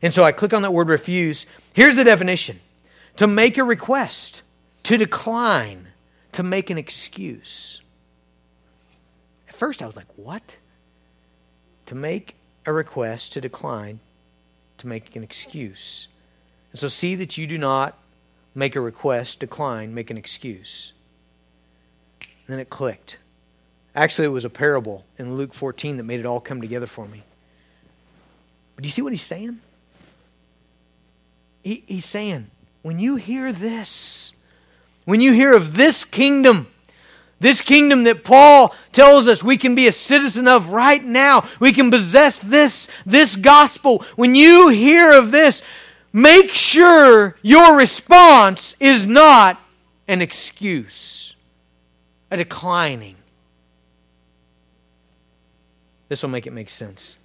[0.03, 1.46] And so I click on that word refuse.
[1.72, 2.61] Here's the definition
[3.16, 4.42] to make a request,
[4.85, 5.88] to decline,
[6.33, 7.81] to make an excuse.
[9.49, 10.59] At first I was like, what?
[11.87, 14.01] To make a request, to decline,
[14.79, 16.09] to make an excuse.
[16.72, 17.99] And so see that you do not
[18.55, 20.92] make a request, decline, make an excuse.
[22.20, 23.16] And then it clicked.
[23.97, 27.09] Actually, it was a parable in Luke 14 that made it all come together for
[27.09, 27.23] me.
[28.75, 29.59] But do you see what he's saying?
[31.65, 32.51] He, he's saying,
[32.83, 34.33] when you hear this,
[35.07, 36.69] when you hear of this kingdom,
[37.41, 41.73] this kingdom that Paul tells us we can be a citizen of right now, we
[41.73, 44.05] can possess this, this gospel.
[44.15, 45.63] When you hear of this,
[46.13, 49.59] make sure your response is not
[50.07, 51.35] an excuse,
[52.31, 53.17] a declining
[56.09, 57.19] this will make it make sense.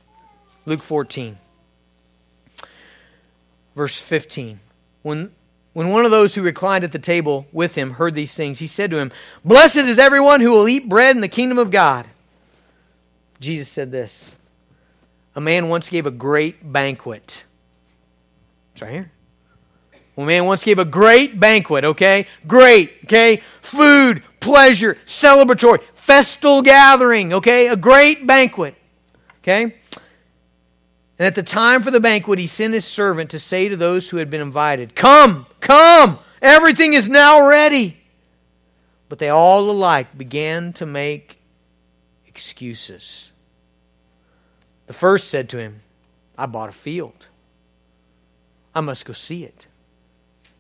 [0.66, 1.38] Luke 14,
[3.76, 4.60] verse 15.
[5.02, 5.32] When,
[5.74, 8.68] when one of those who reclined at the table with him heard these things, he
[8.68, 9.12] said to him,
[9.44, 12.08] Blessed is everyone who will eat bread in the kingdom of God.
[13.40, 14.34] Jesus said this
[15.36, 17.44] A man once gave a great banquet.
[18.74, 19.12] It's right here.
[20.18, 22.28] A man once gave a great banquet, okay?
[22.46, 23.42] Great, okay?
[23.62, 27.68] Food, pleasure, celebratory, festal gathering, okay?
[27.68, 28.74] A great banquet,
[29.42, 29.64] okay?
[29.64, 34.10] And at the time for the banquet, he sent his servant to say to those
[34.10, 37.98] who had been invited, Come, come, everything is now ready.
[39.10, 41.38] But they all alike began to make
[42.26, 43.30] excuses.
[44.88, 45.82] The first said to him,
[46.36, 47.28] I bought a field.
[48.74, 49.68] I must go see it.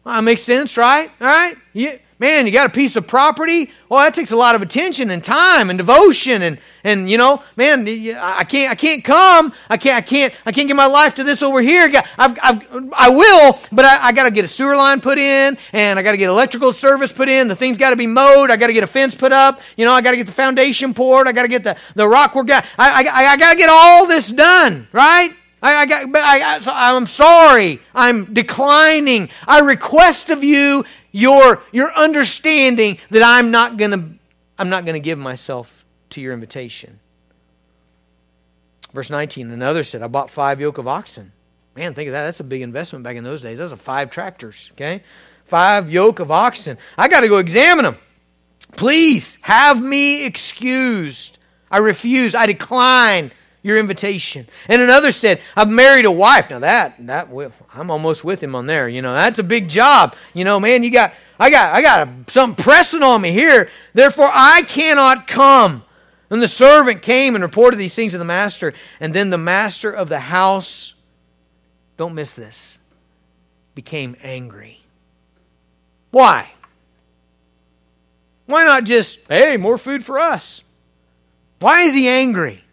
[0.03, 1.11] Well, that makes sense, right?
[1.21, 1.55] All right?
[1.73, 3.69] You, man, you got a piece of property.
[3.87, 7.43] Well, that takes a lot of attention and time and devotion, and and you know,
[7.55, 7.87] man,
[8.17, 9.53] I can't I can't come.
[9.69, 11.87] I can't I can't I can't give my life to this over here.
[12.17, 15.55] I've, I've, I will, but I, I got to get a sewer line put in,
[15.71, 17.47] and I got to get electrical service put in.
[17.47, 18.49] The thing's got to be mowed.
[18.49, 19.61] I got to get a fence put up.
[19.77, 21.27] You know, I got to get the foundation poured.
[21.27, 22.49] I got to get the the rock work.
[22.49, 25.31] I I, I, I got to get all this done, right?
[25.61, 27.79] I, I, got, I, I'm sorry.
[27.93, 29.29] I'm declining.
[29.47, 34.15] I request of you your, your understanding that I'm not going
[34.57, 36.99] to give myself to your invitation.
[38.93, 41.31] Verse 19, another said, I bought five yoke of oxen.
[41.75, 42.25] Man, think of that.
[42.25, 43.57] That's a big investment back in those days.
[43.57, 45.03] Those are five tractors, okay?
[45.45, 46.77] Five yoke of oxen.
[46.97, 47.97] I got to go examine them.
[48.73, 51.37] Please have me excused.
[51.69, 52.35] I refuse.
[52.35, 53.31] I decline
[53.63, 54.47] your invitation.
[54.67, 56.49] And another said, I've married a wife.
[56.49, 57.29] Now that that
[57.73, 58.89] I'm almost with him on there.
[58.89, 60.15] You know, that's a big job.
[60.33, 63.69] You know, man, you got I got I got something pressing on me here.
[63.93, 65.83] Therefore I cannot come.
[66.29, 69.91] And the servant came and reported these things to the master, and then the master
[69.91, 70.93] of the house
[71.97, 72.79] don't miss this.
[73.75, 74.79] became angry.
[76.11, 76.51] Why?
[78.45, 80.63] Why not just, hey, more food for us?
[81.59, 82.63] Why is he angry?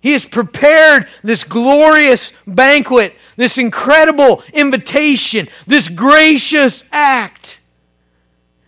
[0.00, 7.60] He has prepared this glorious banquet, this incredible invitation, this gracious act.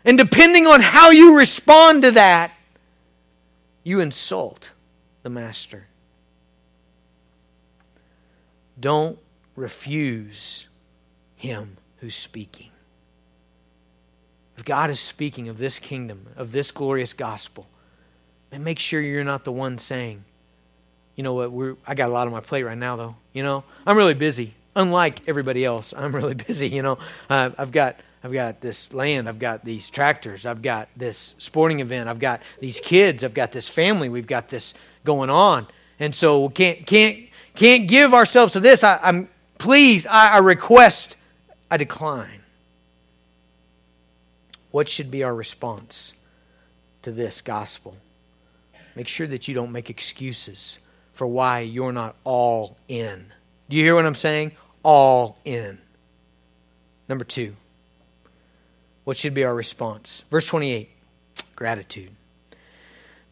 [0.05, 2.53] And depending on how you respond to that,
[3.85, 4.71] you insult
[5.23, 5.87] the Master.
[8.79, 9.19] Don't
[9.57, 10.67] refuse
[11.37, 12.71] him who's speaking.
[14.57, 17.67] If God is speaking of this kingdom, of this glorious gospel,
[18.51, 20.25] then make sure you're not the one saying,
[21.21, 23.15] you know what, we're, I got a lot on my plate right now, though.
[23.35, 24.55] You know, I'm really busy.
[24.75, 26.67] Unlike everybody else, I'm really busy.
[26.67, 30.89] You know, uh, I've got I've got this land, I've got these tractors, I've got
[30.97, 34.73] this sporting event, I've got these kids, I've got this family, we've got this
[35.05, 35.67] going on,
[35.99, 38.83] and so can't can't can't give ourselves to this.
[38.83, 39.29] I, am
[39.59, 41.19] please, I, I request,
[41.71, 42.41] I decline.
[44.71, 46.15] What should be our response
[47.03, 47.99] to this gospel?
[48.97, 50.79] Make sure that you don't make excuses
[51.21, 53.31] for why you're not all in.
[53.69, 54.53] Do you hear what I'm saying?
[54.83, 55.79] All in.
[57.11, 57.57] Number two,
[59.05, 60.25] what should be our response?
[60.31, 60.89] Verse 28
[61.55, 62.13] gratitude.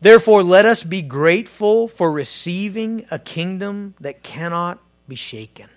[0.02, 5.70] Therefore, let us be grateful for receiving a kingdom that cannot be shaken.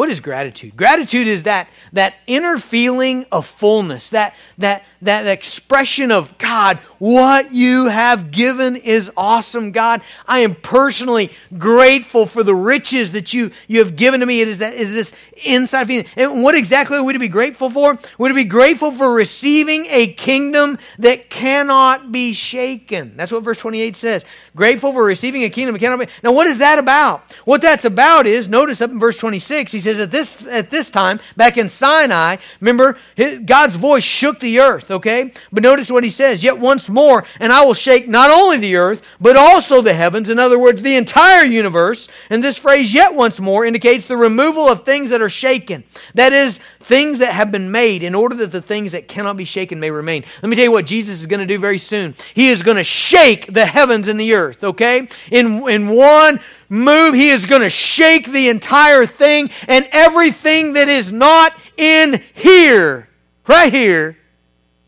[0.00, 0.78] What is gratitude?
[0.78, 7.52] Gratitude is that, that inner feeling of fullness, that, that, that expression of God, what
[7.52, 10.00] you have given is awesome, God.
[10.26, 14.40] I am personally grateful for the riches that you, you have given to me.
[14.40, 15.12] It is, that, is this
[15.44, 16.06] inside feeling.
[16.16, 17.98] And what exactly are we to be grateful for?
[18.16, 23.16] We're to be grateful for receiving a kingdom that cannot be shaken.
[23.16, 24.24] That's what verse 28 says.
[24.56, 26.06] Grateful for receiving a kingdom that cannot be.
[26.22, 27.22] Now, what is that about?
[27.44, 30.70] What that's about is, notice up in verse 26, he says, says at this, at
[30.70, 32.96] this time, back in Sinai, remember,
[33.44, 35.32] God's voice shook the earth, okay?
[35.52, 38.76] But notice what he says, yet once more, and I will shake not only the
[38.76, 40.28] earth, but also the heavens.
[40.28, 42.08] In other words, the entire universe.
[42.28, 45.84] And this phrase, yet once more, indicates the removal of things that are shaken.
[46.14, 49.44] That is, things that have been made in order that the things that cannot be
[49.44, 50.24] shaken may remain.
[50.42, 52.14] Let me tell you what Jesus is going to do very soon.
[52.34, 55.06] He is going to shake the heavens and the earth, okay?
[55.30, 57.14] In, in one move.
[57.14, 63.08] He is going to shake the entire thing, and everything that is not in here,
[63.46, 64.16] right here,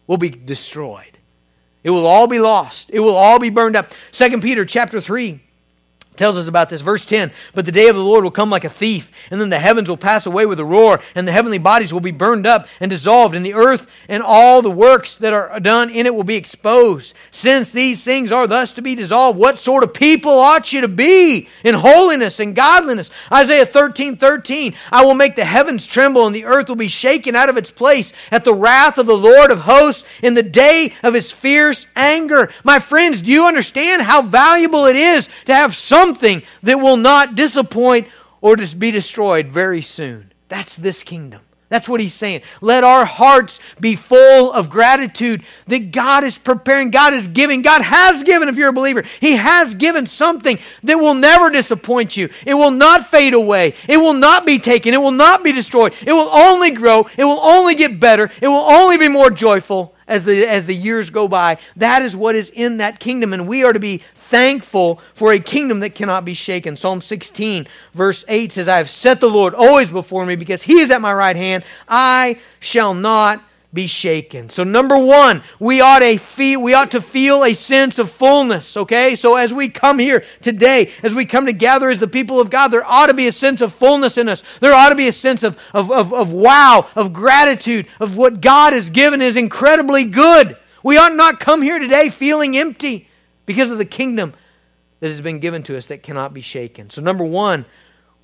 [0.06, 1.18] will be destroyed.
[1.84, 2.90] It will all be lost.
[2.90, 3.90] It will all be burned up.
[4.12, 5.40] Second Peter chapter 3
[6.16, 6.82] tells us about this.
[6.82, 9.50] Verse 10 But the day of the Lord will come like a thief, and then
[9.50, 12.46] the heavens will pass away with a roar, and the heavenly bodies will be burned
[12.46, 16.14] up and dissolved, and the earth and all the works that are done in it
[16.14, 17.14] will be exposed.
[17.30, 20.88] Since these things are thus to be dissolved, what sort of people ought you to
[20.88, 23.10] be in holiness and godliness?
[23.32, 27.34] Isaiah 13 13 I will make the heavens tremble, and the earth will be shaken
[27.34, 30.94] out of its place at the wrath of the Lord of hosts in the day
[31.02, 32.50] of his fierce anger.
[32.64, 36.96] My friends, do you understand how valuable it is to have some something that will
[36.96, 38.08] not disappoint
[38.40, 40.32] or just be destroyed very soon.
[40.48, 41.42] That's this kingdom.
[41.68, 42.42] That's what he's saying.
[42.60, 47.80] Let our hearts be full of gratitude that God is preparing, God is giving, God
[47.80, 49.04] has given if you're a believer.
[49.20, 52.28] He has given something that will never disappoint you.
[52.44, 53.72] It will not fade away.
[53.88, 54.92] It will not be taken.
[54.92, 55.94] It will not be destroyed.
[56.06, 57.08] It will only grow.
[57.16, 58.30] It will only get better.
[58.42, 61.58] It will only be more joyful as the, as the years go by.
[61.76, 65.40] That is what is in that kingdom, and we are to be thankful for a
[65.40, 66.76] kingdom that cannot be shaken.
[66.76, 70.80] Psalm 16, verse 8 says, I have set the Lord always before me because he
[70.80, 71.64] is at my right hand.
[71.88, 73.42] I shall not
[73.74, 74.50] be shaken.
[74.50, 78.76] So number one, we ought to feel we ought to feel a sense of fullness.
[78.76, 82.50] Okay, so as we come here today, as we come together as the people of
[82.50, 84.42] God, there ought to be a sense of fullness in us.
[84.60, 88.40] There ought to be a sense of of, of, of wow, of gratitude, of what
[88.40, 90.56] God has given is incredibly good.
[90.82, 93.08] We ought not come here today feeling empty
[93.46, 94.34] because of the kingdom
[95.00, 96.90] that has been given to us that cannot be shaken.
[96.90, 97.64] So, number one,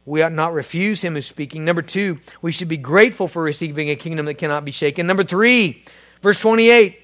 [0.08, 1.64] we ought not refuse him who's speaking.
[1.64, 5.06] Number two, we should be grateful for receiving a kingdom that cannot be shaken.
[5.06, 5.84] Number three,
[6.22, 6.98] verse 28,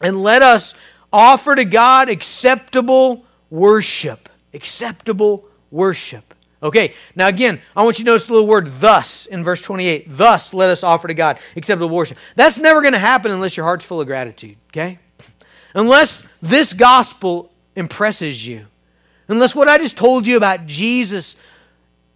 [0.00, 0.74] and let us
[1.12, 4.28] offer to God acceptable worship.
[4.52, 6.34] Acceptable worship.
[6.62, 10.06] Okay, now again, I want you to notice the little word thus in verse 28.
[10.08, 12.18] Thus let us offer to God acceptable worship.
[12.36, 14.98] That's never going to happen unless your heart's full of gratitude, okay?
[15.74, 18.66] Unless this gospel impresses you,
[19.26, 21.34] unless what I just told you about Jesus,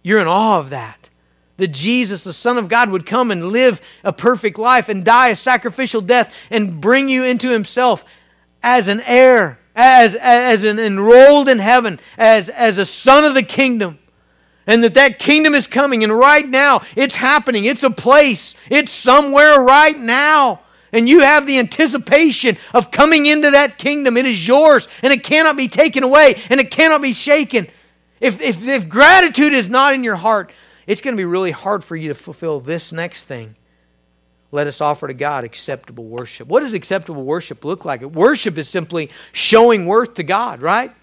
[0.07, 1.09] you're in awe of that.
[1.57, 5.29] That Jesus, the Son of God, would come and live a perfect life and die
[5.29, 8.05] a sacrificial death and bring you into Himself
[8.63, 13.43] as an heir, as, as an enrolled in heaven, as, as a son of the
[13.43, 13.99] kingdom.
[14.65, 16.03] And that that kingdom is coming.
[16.03, 17.65] And right now it's happening.
[17.65, 18.55] It's a place.
[18.69, 20.61] It's somewhere right now.
[20.91, 24.15] And you have the anticipation of coming into that kingdom.
[24.15, 27.67] It is yours, and it cannot be taken away, and it cannot be shaken.
[28.19, 30.51] If, if, if gratitude is not in your heart,
[30.85, 33.55] it's going to be really hard for you to fulfill this next thing.
[34.51, 36.47] Let us offer to God acceptable worship.
[36.47, 38.01] What does acceptable worship look like?
[38.01, 40.93] Worship is simply showing worth to God, right?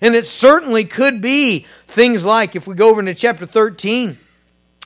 [0.00, 4.18] And it certainly could be things like, if we go over into chapter 13,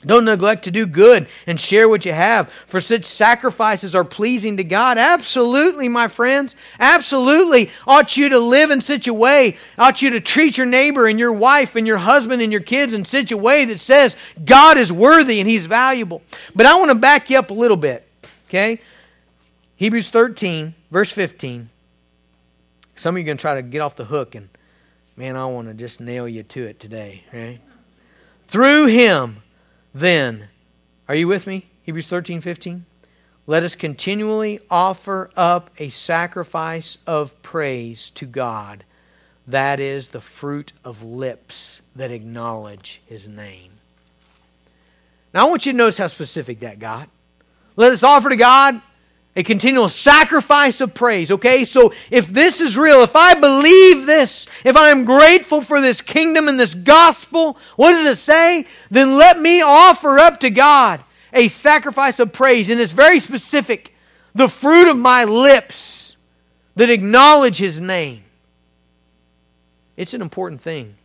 [0.07, 4.57] don't neglect to do good and share what you have, for such sacrifices are pleasing
[4.57, 4.99] to God.
[4.99, 6.55] Absolutely, my friends.
[6.79, 7.71] Absolutely.
[7.87, 11.19] Ought you to live in such a way, ought you to treat your neighbor and
[11.19, 14.79] your wife and your husband and your kids in such a way that says God
[14.79, 16.23] is worthy and He's valuable.
[16.55, 18.07] But I want to back you up a little bit,
[18.49, 18.81] okay?
[19.77, 21.69] Hebrews 13, verse 15.
[22.95, 24.49] Some of you are going to try to get off the hook, and
[25.17, 27.61] man, I want to just nail you to it today, right?
[28.47, 29.43] Through Him
[29.99, 30.49] then,
[31.09, 31.67] are you with me?
[31.85, 32.85] Hebrews 13, 15.
[33.47, 38.85] Let us continually offer up a sacrifice of praise to God.
[39.47, 43.73] That is the fruit of lips that acknowledge His name.
[45.33, 47.09] Now, I want you to notice how specific that got.
[47.77, 48.83] Let us offer to God
[49.37, 51.31] a continual sacrifice of praise.
[51.31, 55.83] Okay, so if this is real, if I believe this, if I am grateful for
[55.83, 58.67] this kingdom and this gospel, what does it say?
[58.91, 62.71] Then let me offer up to God a sacrifice of praise.
[62.71, 63.95] And it's very specific
[64.35, 66.17] the fruit of my lips
[66.75, 68.25] that acknowledge His name.
[69.99, 70.97] It's an important thing.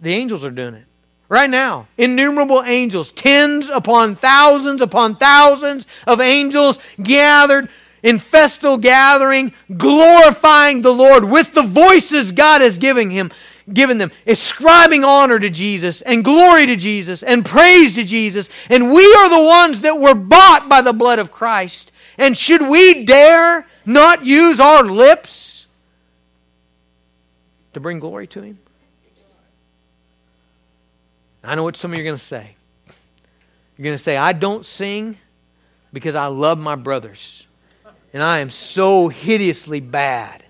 [0.00, 0.84] The angels are doing it.
[1.30, 7.68] Right now, innumerable angels, tens upon thousands upon thousands of angels gathered
[8.02, 13.30] in festal gathering, glorifying the Lord with the voices God has given him,
[13.72, 18.48] given them, ascribing honor to Jesus and glory to Jesus and praise to Jesus.
[18.68, 21.92] And we are the ones that were bought by the blood of Christ.
[22.18, 25.66] And should we dare not use our lips
[27.72, 28.58] to bring glory to him?
[31.42, 32.56] I know what some of you are going to say.
[33.76, 35.16] You're going to say, I don't sing
[35.92, 37.44] because I love my brothers.
[38.12, 40.42] And I am so hideously bad,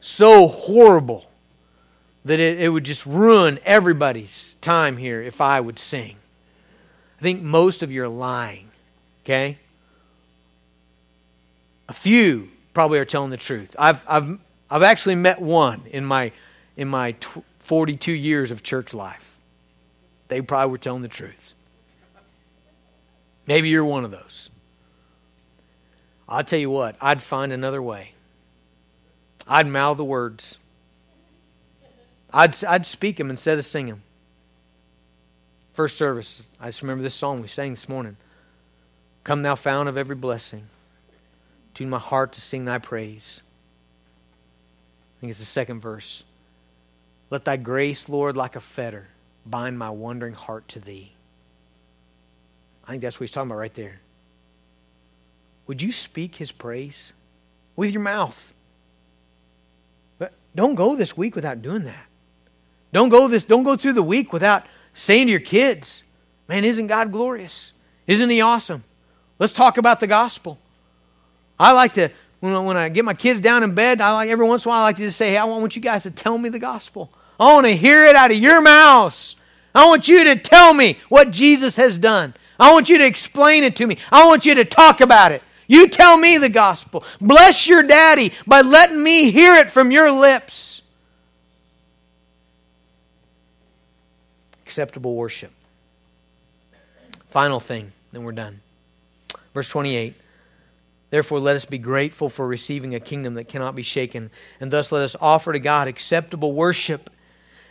[0.00, 1.26] so horrible,
[2.24, 6.16] that it, it would just ruin everybody's time here if I would sing.
[7.18, 8.70] I think most of you are lying,
[9.24, 9.58] okay?
[11.88, 13.76] A few probably are telling the truth.
[13.78, 14.38] I've, I've,
[14.70, 16.32] I've actually met one in my,
[16.76, 17.16] in my
[17.64, 19.38] 42 years of church life.
[20.28, 21.54] They probably were telling the truth.
[23.46, 24.50] Maybe you're one of those.
[26.28, 28.12] I'll tell you what, I'd find another way.
[29.48, 30.58] I'd mouth the words.
[32.32, 34.02] I'd, I'd speak them instead of sing them.
[35.72, 38.18] First service, I just remember this song we sang this morning.
[39.24, 40.66] Come, thou fount of every blessing,
[41.72, 43.40] tune my heart to sing thy praise.
[45.16, 46.24] I think it's the second verse.
[47.34, 49.08] Let thy grace, Lord, like a fetter,
[49.44, 51.10] bind my wandering heart to thee.
[52.86, 53.98] I think that's what he's talking about right there.
[55.66, 57.12] Would you speak his praise
[57.74, 58.54] with your mouth?
[60.16, 62.06] But don't go this week without doing that.
[62.92, 64.64] Don't go this don't go through the week without
[64.94, 66.04] saying to your kids,
[66.46, 67.72] "Man, isn't God glorious?
[68.06, 68.84] Isn't he awesome?
[69.40, 70.56] Let's talk about the gospel."
[71.58, 74.30] I like to when I, when I get my kids down in bed, I like
[74.30, 76.04] every once in a while I like to just say, "Hey, I want you guys
[76.04, 77.10] to tell me the gospel.
[77.38, 79.36] I want to hear it out of your mouths.
[79.74, 82.34] I want you to tell me what Jesus has done.
[82.58, 83.98] I want you to explain it to me.
[84.12, 85.42] I want you to talk about it.
[85.66, 87.04] You tell me the gospel.
[87.20, 90.82] Bless your daddy by letting me hear it from your lips.
[94.64, 95.50] Acceptable worship.
[97.30, 98.60] Final thing, then we're done.
[99.54, 100.14] Verse 28
[101.10, 104.90] Therefore, let us be grateful for receiving a kingdom that cannot be shaken, and thus
[104.90, 107.08] let us offer to God acceptable worship.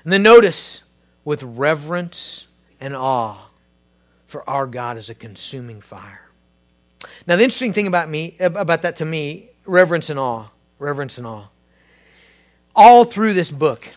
[0.03, 0.81] And then notice,
[1.23, 2.47] with reverence
[2.79, 3.49] and awe,
[4.25, 6.29] for our God is a consuming fire.
[7.27, 10.47] Now, the interesting thing about me, about that to me, reverence and awe,
[10.79, 11.47] reverence and awe.
[12.75, 13.87] All through this book,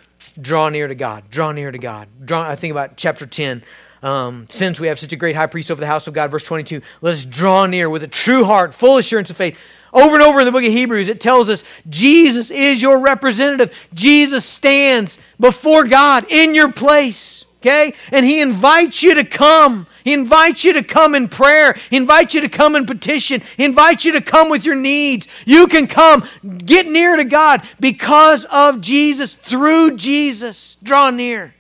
[0.41, 2.09] draw near to God, draw near to God.
[2.25, 3.63] Draw, I think about chapter 10
[4.03, 6.45] um, since we have such a great high priest over the house of God, verse
[6.45, 9.59] 22, let us draw near with a true heart, full assurance of faith.
[9.93, 13.75] Over and over in the book of Hebrews, it tells us Jesus is your representative.
[13.95, 17.45] Jesus stands before God in your place.
[17.61, 17.95] Okay?
[18.12, 19.87] And he invites you to come.
[20.05, 21.76] He invites you to come in prayer.
[21.91, 23.43] He invites you to come in petition.
[23.57, 25.26] He invites you to come with your needs.
[25.45, 26.28] You can come,
[26.59, 30.76] get near to God because of Jesus, through Jesus.
[30.82, 31.55] Draw near.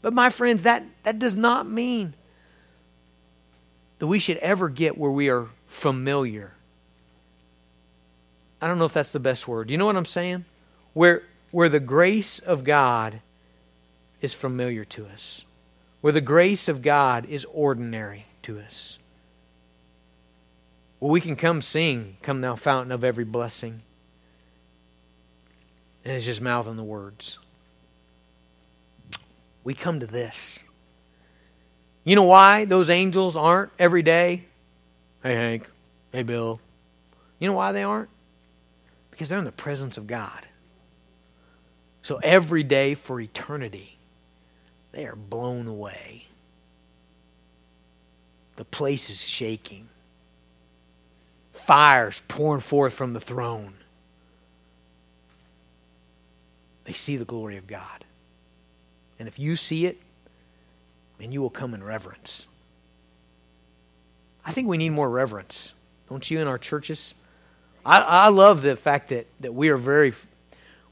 [0.00, 2.14] But my friends, that, that does not mean
[3.98, 6.54] that we should ever get where we are familiar.
[8.62, 9.70] I don't know if that's the best word.
[9.70, 10.44] You know what I'm saying?
[10.94, 11.22] Where,
[11.52, 13.20] where the grace of God
[14.20, 15.44] is familiar to us,
[16.00, 18.98] where the grace of God is ordinary to us.
[20.98, 23.82] Well, we can come sing, Come Thou Fountain of Every Blessing.
[26.04, 27.38] and is just mouthing the words.
[29.62, 30.64] We come to this.
[32.04, 34.46] You know why those angels aren't every day?
[35.22, 35.68] Hey, Hank.
[36.12, 36.60] Hey, Bill.
[37.38, 38.08] You know why they aren't?
[39.10, 40.46] Because they're in the presence of God.
[42.02, 43.96] So every day for eternity,
[44.90, 46.26] they are blown away.
[48.56, 49.88] The place is shaking.
[51.52, 53.74] Fires pouring forth from the throne.
[56.84, 58.04] They see the glory of God.
[59.18, 60.00] And if you see it,
[61.18, 62.48] then you will come in reverence.
[64.44, 65.72] I think we need more reverence,
[66.08, 67.14] don't you, in our churches?
[67.86, 70.12] I, I love the fact that, that we are very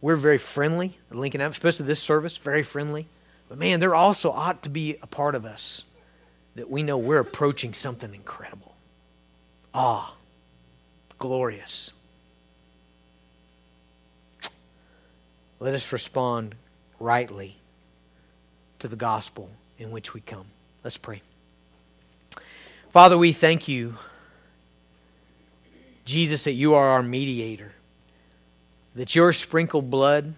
[0.00, 3.06] we're very friendly at Lincoln Avenue, especially this service, very friendly.
[3.48, 5.84] But man, there also ought to be a part of us
[6.54, 8.74] that we know we're approaching something incredible.
[9.74, 10.14] Ah,
[11.18, 11.92] glorious.
[15.58, 16.54] Let us respond
[16.98, 17.56] rightly
[18.78, 20.46] to the gospel in which we come.
[20.82, 21.22] Let's pray.
[22.90, 23.96] Father, we thank you,
[26.04, 27.72] Jesus, that you are our mediator,
[28.94, 30.34] that your sprinkled blood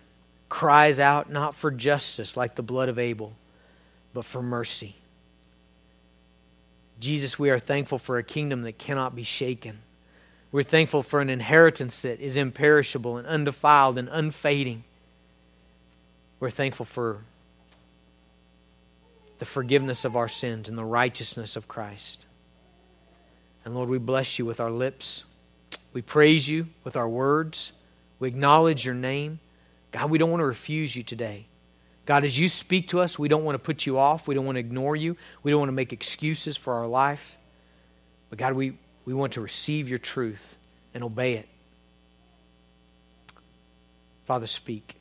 [0.48, 3.34] cries out not for justice like the blood of Abel,
[4.12, 4.96] but for mercy.
[7.00, 9.78] Jesus, we are thankful for a kingdom that cannot be shaken.
[10.52, 14.84] We're thankful for an inheritance that is imperishable and undefiled and unfading.
[16.38, 17.24] We're thankful for
[19.38, 22.24] the forgiveness of our sins and the righteousness of Christ.
[23.64, 25.24] And Lord, we bless you with our lips.
[25.92, 27.72] We praise you with our words.
[28.22, 29.40] We acknowledge your name.
[29.90, 31.48] God, we don't want to refuse you today.
[32.06, 34.28] God, as you speak to us, we don't want to put you off.
[34.28, 35.16] We don't want to ignore you.
[35.42, 37.36] We don't want to make excuses for our life.
[38.30, 40.56] But God, we, we want to receive your truth
[40.94, 41.48] and obey it.
[44.24, 44.94] Father, speak.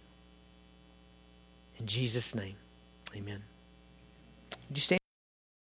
[1.78, 2.56] In Jesus' name,
[3.16, 3.44] amen.
[4.68, 5.01] Would you stand?